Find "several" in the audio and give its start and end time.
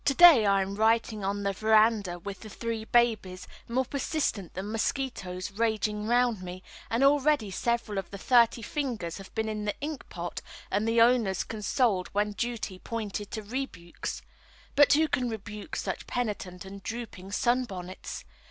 7.51-7.99